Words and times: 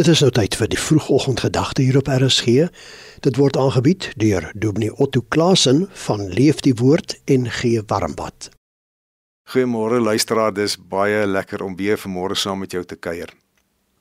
Dit 0.00 0.08
is 0.08 0.22
nou 0.24 0.30
tyd 0.32 0.54
vir 0.56 0.68
die 0.72 0.78
vroegoggendgedagte 0.80 1.82
hier 1.84 1.98
op 2.00 2.06
RSG. 2.08 2.70
Dit 3.20 3.36
word 3.36 3.58
aangebied 3.60 4.06
deur 4.16 4.46
Dominee 4.56 4.94
Otto 4.96 5.20
Klasen 5.28 5.82
van 6.06 6.22
Leef 6.32 6.62
die 6.64 6.72
Woord 6.78 7.18
en 7.28 7.44
gee 7.52 7.82
warmbad. 7.90 8.48
Goeiemôre 9.52 10.00
luisteraar, 10.00 10.54
dis 10.56 10.78
baie 10.80 11.26
lekker 11.28 11.60
om 11.66 11.76
weer 11.76 12.00
vanmôre 12.00 12.32
saam 12.32 12.64
met 12.64 12.72
jou 12.72 12.80
te 12.80 12.96
kuier. 12.96 13.28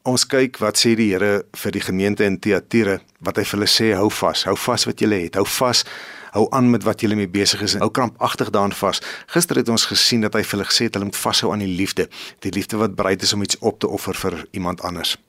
Ons 0.07 0.23
kyk 0.23 0.61
wat 0.63 0.79
sê 0.79 0.95
die 0.95 1.11
Here 1.11 1.43
vir 1.65 1.75
die 1.75 1.83
gemeente 1.83 2.23
in 2.23 2.39
Thyatira, 2.39 3.01
wat 3.19 3.35
hy 3.35 3.43
vir 3.43 3.57
hulle 3.57 3.71
sê, 3.75 3.91
hou 3.99 4.07
vas, 4.21 4.47
hou 4.47 4.55
vas 4.55 4.87
wat 4.87 5.03
julle 5.03 5.19
het, 5.27 5.35
hou 5.35 5.47
vas, 5.59 5.83
hou 6.31 6.47
aan 6.55 6.71
met 6.71 6.87
wat 6.87 7.03
julle 7.03 7.19
mee 7.19 7.27
besig 7.27 7.67
is, 7.67 7.75
hou 7.75 7.91
krampagtig 7.91 8.55
daaraan 8.55 8.71
vas. 8.87 9.03
Gister 9.35 9.59
het 9.59 9.67
ons 9.67 9.91
gesien 9.91 10.23
dat 10.23 10.39
hy 10.39 10.47
vir 10.47 10.61
hulle 10.61 10.71
gesê 10.71 10.87
het 10.87 10.95
hulle 10.95 11.11
moet 11.11 11.25
vashou 11.27 11.51
aan 11.51 11.67
die 11.67 11.73
liefde, 11.75 12.07
die 12.39 12.55
liefde 12.55 12.79
wat 12.79 12.95
bereid 12.95 13.27
is 13.27 13.35
om 13.35 13.43
iets 13.43 13.59
op 13.59 13.83
te 13.83 13.91
offer 13.99 14.15
vir 14.15 14.45
iemand 14.55 14.79
anders. 14.79 15.19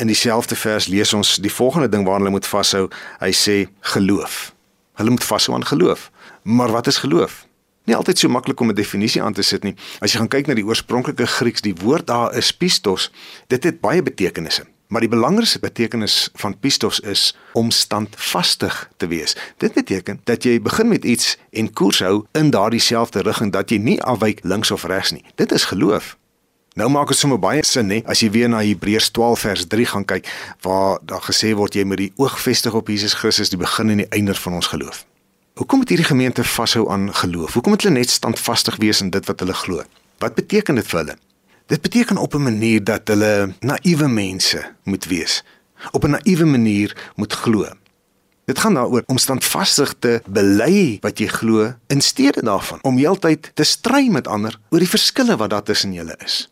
In 0.00 0.06
dieselfde 0.06 0.56
vers 0.56 0.86
lees 0.86 1.12
ons 1.12 1.36
die 1.44 1.52
volgende 1.52 1.88
ding 1.88 2.04
waaraan 2.04 2.22
hulle 2.24 2.32
moet 2.32 2.46
vashou. 2.48 2.86
Hy 3.20 3.28
sê 3.36 3.56
geloof. 3.92 4.54
Hulle 4.96 5.12
moet 5.12 5.24
vashou 5.24 5.56
aan 5.56 5.66
geloof. 5.66 6.06
Maar 6.42 6.72
wat 6.72 6.86
is 6.86 6.96
geloof? 7.04 7.44
Nie 7.84 7.96
altyd 7.96 8.18
so 8.18 8.28
maklik 8.28 8.60
om 8.60 8.70
'n 8.70 8.74
definisie 8.74 9.22
aan 9.22 9.32
te 9.32 9.42
sit 9.42 9.62
nie. 9.62 9.74
As 10.00 10.12
jy 10.12 10.18
gaan 10.18 10.28
kyk 10.28 10.46
na 10.46 10.54
die 10.54 10.64
oorspronklike 10.64 11.26
Grieks, 11.26 11.60
die 11.60 11.74
woord 11.74 12.06
daar 12.06 12.36
is 12.36 12.52
pistos. 12.52 13.10
Dit 13.46 13.64
het 13.64 13.80
baie 13.80 14.02
betekenisse. 14.02 14.64
Maar 14.88 15.00
die 15.00 15.08
belangrikste 15.08 15.58
betekenis 15.58 16.28
van 16.34 16.58
pistos 16.58 17.00
is 17.00 17.36
om 17.52 17.70
standvastig 17.70 18.90
te 18.96 19.06
wees. 19.06 19.36
Dit 19.56 19.72
beteken 19.72 20.20
dat 20.24 20.42
jy 20.42 20.60
begin 20.62 20.88
met 20.88 21.04
iets 21.04 21.36
en 21.50 21.72
koers 21.72 21.98
hou 21.98 22.26
in 22.32 22.50
daardie 22.50 22.80
selfde 22.80 23.20
rigting 23.20 23.52
dat 23.52 23.70
jy 23.70 23.76
nie 23.76 24.02
afwyk 24.02 24.38
links 24.42 24.70
of 24.70 24.84
regs 24.84 25.10
nie. 25.10 25.24
Dit 25.34 25.52
is 25.52 25.64
geloof. 25.64 26.16
Nou 26.78 26.86
maak 26.90 27.08
dit 27.10 27.18
sommer 27.18 27.38
baie 27.42 27.64
sin, 27.66 27.88
hè, 27.90 27.96
as 28.06 28.20
jy 28.22 28.28
weer 28.30 28.48
na 28.48 28.60
Hebreërs 28.62 29.08
12 29.10 29.40
vers 29.42 29.64
3 29.66 29.86
gaan 29.90 30.04
kyk, 30.06 30.28
waar 30.62 31.00
daar 31.02 31.22
gesê 31.24 31.50
word 31.58 31.74
jy 31.74 31.82
moet 31.84 31.98
die 31.98 32.12
oog 32.16 32.36
vestig 32.38 32.74
op 32.78 32.88
Jesus 32.92 33.16
Christus, 33.18 33.50
die 33.50 33.58
begin 33.58 33.90
en 33.90 34.04
die 34.04 34.10
einde 34.14 34.36
van 34.38 34.54
ons 34.60 34.70
geloof. 34.70 35.02
Hoekom 35.58 35.82
het 35.82 35.90
hierdie 35.90 36.06
gemeente 36.06 36.44
vashou 36.46 36.86
aan 36.94 37.08
geloof? 37.14 37.56
Hoekom 37.58 37.74
het 37.74 37.82
hulle 37.82 37.98
net 37.98 38.10
standvastig 38.14 38.78
wees 38.78 39.02
in 39.02 39.10
dit 39.10 39.26
wat 39.26 39.42
hulle 39.42 39.56
glo? 39.64 39.82
Wat 40.22 40.38
beteken 40.38 40.78
dit 40.78 40.86
vir 40.86 40.98
hulle? 41.00 41.16
Dit 41.66 41.82
beteken 41.82 42.22
op 42.22 42.34
'n 42.34 42.42
manier 42.42 42.84
dat 42.84 43.08
hulle 43.08 43.54
naïewe 43.60 44.08
mense 44.08 44.62
moet 44.84 45.04
wees. 45.04 45.42
Op 45.90 46.04
'n 46.04 46.10
naïewe 46.10 46.44
manier 46.44 46.96
moet 47.16 47.32
glo. 47.32 47.66
Dit 48.44 48.58
gaan 48.58 48.74
daaroor 48.74 49.02
om 49.06 49.18
standvastig 49.18 49.94
te 49.98 50.22
bely 50.26 50.98
wat 51.00 51.18
jy 51.18 51.26
glo 51.26 51.74
in 51.86 52.00
steede 52.00 52.42
daarvan 52.42 52.78
om 52.82 52.96
heeltyd 52.96 53.50
te 53.54 53.64
stry 53.64 54.08
met 54.08 54.26
ander 54.26 54.58
oor 54.70 54.78
die 54.78 54.88
verskille 54.88 55.36
wat 55.36 55.50
daar 55.50 55.62
tussen 55.62 55.92
julle 55.92 56.16
is. 56.24 56.50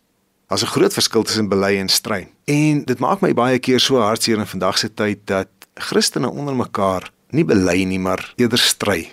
Daar's 0.49 0.63
'n 0.63 0.67
groot 0.67 0.93
verskil 0.93 1.23
tussen 1.23 1.49
bely 1.49 1.77
en 1.77 1.89
stryd. 1.89 2.29
En 2.45 2.85
dit 2.85 2.99
maak 2.99 3.21
my 3.21 3.35
baie 3.35 3.59
keer 3.59 3.81
so 3.81 4.01
hartseer 4.01 4.39
in 4.39 4.47
vandag 4.47 4.79
se 4.79 4.95
tyd 4.95 5.19
dat 5.25 5.49
Christene 5.75 6.31
onder 6.31 6.55
mekaar 6.55 7.11
nie 7.31 7.45
bely 7.45 7.85
nie, 7.85 7.99
maar 7.99 8.33
eerder 8.37 8.59
stry. 8.59 9.13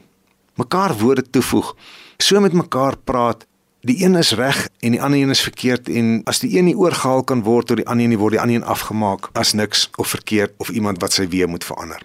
Mekaar 0.56 0.98
woorde 0.98 1.30
toevoeg, 1.30 1.76
so 2.18 2.40
met 2.40 2.54
mekaar 2.54 2.98
praat. 2.98 3.46
Die 3.82 4.04
een 4.04 4.16
is 4.16 4.32
reg 4.32 4.70
en 4.80 4.92
die 4.92 5.02
ander 5.02 5.20
een 5.20 5.30
is 5.30 5.42
verkeerd 5.42 5.90
en 5.90 6.22
as 6.24 6.40
die 6.40 6.58
een 6.58 6.66
nie 6.66 6.78
oorgehaal 6.78 7.24
kan 7.24 7.44
word 7.44 7.68
deur 7.68 7.76
die 7.76 7.88
ander 7.88 8.06
een, 8.06 8.18
word 8.18 8.32
die 8.32 8.42
ander 8.42 8.56
een 8.56 8.64
afgemaak 8.64 9.30
as 9.34 9.54
niks 9.54 9.90
of 9.96 10.08
verkeerd 10.08 10.54
of 10.58 10.70
iemand 10.70 11.02
wat 11.02 11.14
sy 11.14 11.28
weer 11.28 11.50
moet 11.50 11.64
verander. 11.64 12.02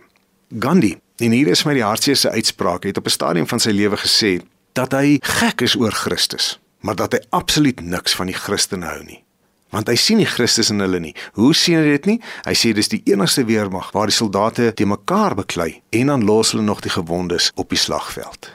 Gandhi, 0.58 0.98
en 1.16 1.30
hier 1.30 1.46
is 1.46 1.64
my 1.64 1.74
die 1.74 1.84
hartseer 1.86 2.16
se 2.16 2.30
uitspraak, 2.30 2.82
het 2.82 2.98
op 2.98 3.06
'n 3.06 3.10
stadium 3.10 3.46
van 3.46 3.60
sy 3.60 3.70
lewe 3.70 3.96
gesê 3.96 4.42
dat 4.72 4.92
hy 4.92 5.18
gek 5.22 5.60
is 5.60 5.76
oor 5.76 5.92
Christus 5.92 6.58
maar 6.80 6.96
dat 6.96 7.12
hy 7.12 7.20
absoluut 7.30 7.80
niks 7.80 8.14
van 8.14 8.30
die 8.30 8.36
Christene 8.36 8.86
hou 8.86 9.02
nie. 9.04 9.22
Want 9.70 9.86
hy 9.86 9.94
sien 9.94 10.18
nie 10.18 10.26
Christus 10.26 10.72
in 10.72 10.82
hulle 10.82 10.98
nie. 10.98 11.12
Hoe 11.38 11.52
sien 11.54 11.78
hy 11.78 11.92
dit 11.92 12.08
nie? 12.10 12.16
Hy 12.46 12.54
sê 12.58 12.72
dis 12.74 12.90
die 12.90 13.02
enigste 13.12 13.44
weermag 13.46 13.92
waar 13.94 14.10
die 14.10 14.16
soldate 14.16 14.72
te 14.74 14.86
mekaar 14.88 15.36
beklei 15.38 15.82
en 15.94 16.10
dan 16.10 16.24
los 16.26 16.50
hulle 16.54 16.66
nog 16.66 16.82
die 16.82 16.90
gewondes 16.90 17.52
op 17.54 17.70
die 17.70 17.78
slagveld. 17.78 18.50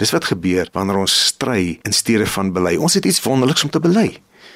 Dis 0.00 0.14
wat 0.16 0.30
gebeur 0.30 0.70
wanneer 0.72 1.02
ons 1.02 1.16
stry 1.26 1.76
in 1.84 1.92
steede 1.92 2.26
van 2.26 2.54
bely. 2.56 2.78
Ons 2.80 2.96
het 2.96 3.04
iets 3.04 3.20
wonderliks 3.26 3.66
om 3.66 3.70
te 3.70 3.82
bely. 3.84 4.08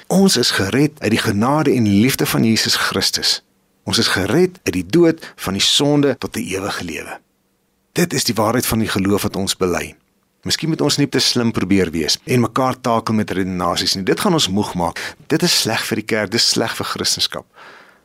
Ons 0.08 0.38
is 0.40 0.54
gered 0.56 0.96
uit 1.02 1.12
die 1.12 1.20
genade 1.20 1.74
en 1.76 1.88
liefde 1.88 2.26
van 2.26 2.44
Jesus 2.44 2.76
Christus. 2.80 3.42
Ons 3.84 4.00
is 4.00 4.08
gered 4.08 4.56
uit 4.64 4.72
die 4.72 4.86
dood 4.86 5.20
van 5.36 5.58
die 5.58 5.64
sonde 5.64 6.16
tot 6.18 6.36
'n 6.36 6.48
ewige 6.48 6.84
lewe. 6.84 7.20
Dit 7.92 8.12
is 8.12 8.24
die 8.24 8.34
waarheid 8.34 8.66
van 8.66 8.78
die 8.78 8.88
geloof 8.88 9.22
wat 9.22 9.36
ons 9.36 9.56
bely. 9.56 9.94
Miskien 10.44 10.68
moet 10.68 10.82
ons 10.84 10.98
nie 11.00 11.08
te 11.08 11.20
slim 11.24 11.54
probeer 11.56 11.88
wees 11.94 12.18
en 12.28 12.42
mekaar 12.44 12.76
takel 12.84 13.16
met 13.16 13.30
redenasies 13.32 13.94
nie. 13.96 14.04
Dit 14.04 14.20
gaan 14.20 14.36
ons 14.36 14.50
moeg 14.52 14.74
maak. 14.76 15.00
Dit 15.32 15.42
is 15.46 15.54
sleg 15.62 15.80
vir 15.88 16.02
die 16.02 16.08
kerk, 16.12 16.32
dis 16.34 16.50
sleg 16.52 16.74
vir 16.76 16.88
Christendom. 16.90 17.46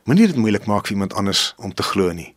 Moenie 0.08 0.30
dit 0.30 0.38
moeilik 0.40 0.64
maak 0.70 0.88
vir 0.88 0.96
iemand 0.96 1.12
anders 1.20 1.50
om 1.60 1.74
te 1.76 1.84
glo 1.84 2.14
nie. 2.16 2.30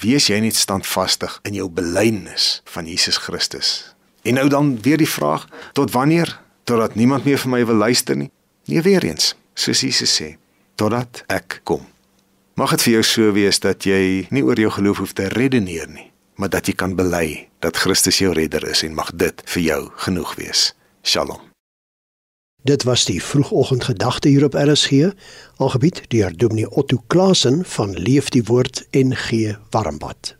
Wees 0.00 0.30
jy 0.30 0.38
net 0.40 0.56
standvastig 0.56 1.34
in 1.48 1.58
jou 1.58 1.68
belydenis 1.68 2.62
van 2.72 2.88
Jesus 2.88 3.20
Christus. 3.20 3.92
En 4.24 4.38
nou 4.40 4.46
dan 4.48 4.72
weer 4.82 4.96
die 5.02 5.10
vraag, 5.10 5.44
tot 5.76 5.92
wanneer? 5.92 6.32
Totdat 6.64 6.96
niemand 6.96 7.28
meer 7.28 7.42
vir 7.42 7.52
my 7.52 7.60
wil 7.68 7.82
luister 7.84 8.16
nie? 8.16 8.30
Nee, 8.70 8.80
weer 8.82 9.04
eens, 9.04 9.34
soos 9.58 9.82
Jesus 9.84 10.14
sê, 10.16 10.36
totdat 10.80 11.24
ek 11.28 11.60
kom. 11.68 11.84
Mag 12.56 12.72
dit 12.72 12.86
vir 12.86 12.96
jou 12.96 13.04
so 13.04 13.36
wees 13.36 13.60
dat 13.60 13.84
jy 13.84 14.30
nie 14.30 14.44
oor 14.46 14.58
jou 14.58 14.72
geloof 14.78 15.04
hoef 15.04 15.14
te 15.18 15.28
redeneer 15.34 15.90
nie 15.92 16.11
maar 16.34 16.48
dat 16.48 16.66
jy 16.66 16.74
kan 16.74 16.96
bely 16.96 17.48
dat 17.58 17.76
Christus 17.76 18.18
jou 18.18 18.32
redder 18.32 18.66
is 18.68 18.82
en 18.82 18.94
mag 18.94 19.12
dit 19.14 19.42
vir 19.44 19.62
jou 19.62 19.80
genoeg 20.06 20.34
wees. 20.34 20.74
Shalom. 21.02 21.40
Dit 22.62 22.82
was 22.82 23.04
die 23.04 23.22
vroegoggendgedagte 23.22 24.28
hier 24.28 24.44
op 24.44 24.54
RSG, 24.54 25.10
aangebied 25.56 26.04
deur 26.08 26.36
Dominee 26.36 26.70
Otto 26.70 27.02
Klasen 27.06 27.64
van 27.64 27.96
Leef 27.98 28.28
die 28.30 28.44
Woord 28.44 28.86
en 28.90 29.16
gee 29.16 29.56
Warmbad. 29.70 30.36